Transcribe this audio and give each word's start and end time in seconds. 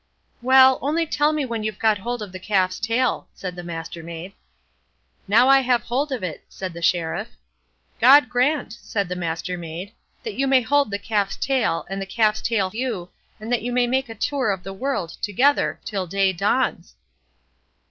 "Well, 0.41 0.79
only 0.81 1.05
tell 1.05 1.31
me 1.31 1.45
when 1.45 1.63
you've 1.63 1.77
got 1.77 1.99
hold 1.99 2.23
of 2.23 2.31
the 2.31 2.39
calf's 2.39 2.79
tail", 2.79 3.27
said 3.35 3.55
the 3.55 3.61
Mastermaid. 3.61 4.33
"Now 5.27 5.47
I 5.47 5.59
have 5.59 5.83
hold 5.83 6.11
of 6.11 6.23
it", 6.23 6.43
said 6.49 6.73
the 6.73 6.81
Sheriff. 6.81 7.27
"God 7.99 8.27
grant", 8.27 8.73
said 8.81 9.09
the 9.09 9.15
Mastermaid, 9.15 9.91
"that 10.23 10.33
you 10.33 10.47
may 10.47 10.61
hold 10.61 10.89
the 10.89 10.97
calf's 10.97 11.37
tail, 11.37 11.85
and 11.87 12.01
the 12.01 12.07
calf's 12.07 12.41
tail 12.41 12.71
you, 12.73 13.11
and 13.39 13.51
that 13.51 13.61
you 13.61 13.71
may 13.71 13.85
make 13.85 14.09
a 14.09 14.15
tour 14.15 14.49
of 14.49 14.63
the 14.63 14.73
world 14.73 15.11
together 15.21 15.79
till 15.85 16.07
day 16.07 16.33
dawns". 16.33 16.95